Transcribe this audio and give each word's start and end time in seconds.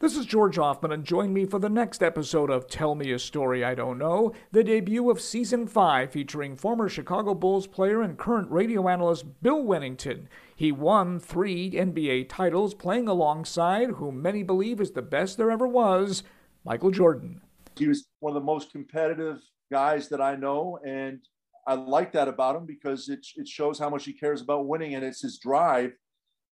This 0.00 0.16
is 0.16 0.24
George 0.24 0.56
Ofman, 0.56 0.94
and 0.94 1.04
join 1.04 1.34
me 1.34 1.44
for 1.44 1.58
the 1.58 1.68
next 1.68 2.02
episode 2.02 2.48
of 2.48 2.66
Tell 2.66 2.94
Me 2.94 3.12
a 3.12 3.18
Story 3.18 3.62
I 3.62 3.74
Don't 3.74 3.98
Know, 3.98 4.32
the 4.50 4.64
debut 4.64 5.10
of 5.10 5.20
Season 5.20 5.66
5 5.66 6.10
featuring 6.10 6.56
former 6.56 6.88
Chicago 6.88 7.34
Bulls 7.34 7.66
player 7.66 8.00
and 8.00 8.16
current 8.16 8.50
radio 8.50 8.88
analyst 8.88 9.42
Bill 9.42 9.62
Wennington. 9.62 10.26
He 10.56 10.72
won 10.72 11.20
three 11.20 11.72
NBA 11.72 12.30
titles 12.30 12.72
playing 12.72 13.08
alongside 13.08 13.90
who 13.90 14.10
many 14.10 14.42
believe 14.42 14.80
is 14.80 14.92
the 14.92 15.02
best 15.02 15.36
there 15.36 15.50
ever 15.50 15.68
was, 15.68 16.22
Michael 16.64 16.92
Jordan. 16.92 17.42
He 17.76 17.86
was 17.86 18.06
one 18.20 18.34
of 18.34 18.40
the 18.40 18.46
most 18.46 18.72
competitive 18.72 19.42
guys 19.70 20.08
that 20.08 20.22
I 20.22 20.34
know, 20.34 20.78
and 20.82 21.20
I 21.66 21.74
like 21.74 22.12
that 22.12 22.26
about 22.26 22.56
him 22.56 22.64
because 22.64 23.10
it, 23.10 23.26
it 23.36 23.46
shows 23.46 23.78
how 23.78 23.90
much 23.90 24.06
he 24.06 24.14
cares 24.14 24.40
about 24.40 24.66
winning, 24.66 24.94
and 24.94 25.04
it's 25.04 25.20
his 25.20 25.38
drive 25.38 25.92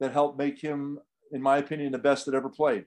that 0.00 0.12
helped 0.12 0.38
make 0.38 0.62
him, 0.62 0.98
in 1.30 1.42
my 1.42 1.58
opinion, 1.58 1.92
the 1.92 1.98
best 1.98 2.24
that 2.24 2.34
ever 2.34 2.48
played 2.48 2.86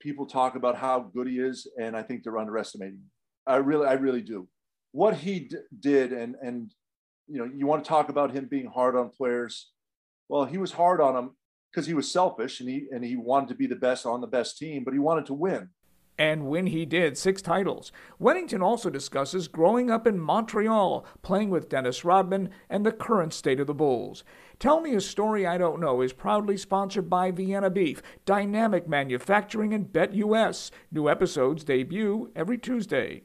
people 0.00 0.26
talk 0.26 0.54
about 0.54 0.76
how 0.76 1.00
good 1.00 1.26
he 1.26 1.38
is, 1.38 1.66
and 1.80 1.96
I 1.96 2.02
think 2.02 2.22
they're 2.22 2.38
underestimating. 2.38 3.02
I 3.46 3.56
really, 3.56 3.86
I 3.86 3.94
really 3.94 4.22
do. 4.22 4.48
What 4.92 5.14
he 5.14 5.40
d- 5.40 5.56
did, 5.80 6.12
and 6.12 6.36
and 6.42 6.72
you 7.26 7.38
know, 7.38 7.50
you 7.54 7.66
want 7.66 7.84
to 7.84 7.88
talk 7.88 8.08
about 8.08 8.32
him 8.32 8.46
being 8.46 8.66
hard 8.66 8.96
on 8.96 9.10
players. 9.10 9.70
Well, 10.28 10.44
he 10.44 10.58
was 10.58 10.72
hard 10.72 11.00
on 11.00 11.14
them 11.14 11.36
because 11.70 11.86
he 11.86 11.94
was 11.94 12.10
selfish 12.10 12.60
and 12.60 12.68
he 12.68 12.86
and 12.92 13.04
he 13.04 13.16
wanted 13.16 13.48
to 13.50 13.54
be 13.54 13.66
the 13.66 13.76
best 13.76 14.06
on 14.06 14.20
the 14.20 14.26
best 14.26 14.58
team, 14.58 14.84
but 14.84 14.94
he 14.94 15.00
wanted 15.00 15.26
to 15.26 15.34
win. 15.34 15.70
And 16.16 16.46
when 16.46 16.68
he 16.68 16.86
did, 16.86 17.18
six 17.18 17.42
titles. 17.42 17.90
Wennington 18.20 18.62
also 18.62 18.88
discusses 18.88 19.48
growing 19.48 19.90
up 19.90 20.06
in 20.06 20.20
Montreal, 20.20 21.04
playing 21.22 21.50
with 21.50 21.68
Dennis 21.68 22.04
Rodman, 22.04 22.50
and 22.70 22.86
the 22.86 22.92
current 22.92 23.32
state 23.32 23.58
of 23.58 23.66
the 23.66 23.74
Bulls. 23.74 24.22
Tell 24.60 24.80
Me 24.80 24.94
a 24.94 25.00
Story 25.00 25.44
I 25.44 25.58
Don't 25.58 25.80
Know 25.80 26.00
is 26.00 26.12
proudly 26.12 26.56
sponsored 26.56 27.10
by 27.10 27.32
Vienna 27.32 27.68
Beef, 27.68 28.00
Dynamic 28.24 28.88
Manufacturing, 28.88 29.74
and 29.74 29.92
Bet 29.92 30.14
US. 30.14 30.70
New 30.92 31.08
episodes 31.08 31.64
debut 31.64 32.30
every 32.36 32.58
Tuesday. 32.58 33.24